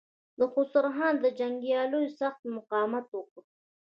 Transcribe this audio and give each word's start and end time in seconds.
د 0.39 0.41
خسرو 0.53 0.89
خان 0.95 1.15
جنګياليو 1.39 2.15
سخت 2.19 2.41
مقاومت 2.55 3.05
وکړ. 3.13 3.41